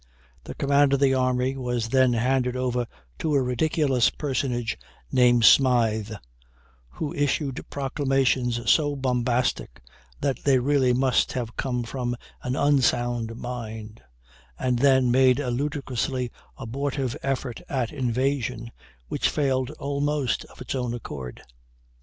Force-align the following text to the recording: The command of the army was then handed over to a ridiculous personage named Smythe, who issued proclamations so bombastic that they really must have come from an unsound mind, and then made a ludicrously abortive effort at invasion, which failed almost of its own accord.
The 0.45 0.55
command 0.55 0.93
of 0.93 0.99
the 0.99 1.13
army 1.13 1.55
was 1.55 1.89
then 1.89 2.13
handed 2.13 2.55
over 2.55 2.87
to 3.19 3.35
a 3.35 3.41
ridiculous 3.43 4.09
personage 4.09 4.75
named 5.11 5.45
Smythe, 5.45 6.13
who 6.93 7.13
issued 7.13 7.63
proclamations 7.69 8.67
so 8.67 8.95
bombastic 8.95 9.79
that 10.19 10.39
they 10.43 10.57
really 10.57 10.91
must 10.91 11.33
have 11.33 11.55
come 11.55 11.83
from 11.83 12.15
an 12.41 12.55
unsound 12.55 13.35
mind, 13.35 14.01
and 14.57 14.79
then 14.79 15.11
made 15.11 15.39
a 15.39 15.51
ludicrously 15.51 16.31
abortive 16.57 17.15
effort 17.21 17.61
at 17.69 17.93
invasion, 17.93 18.71
which 19.07 19.29
failed 19.29 19.69
almost 19.77 20.45
of 20.45 20.61
its 20.61 20.73
own 20.73 20.95
accord. 20.95 21.43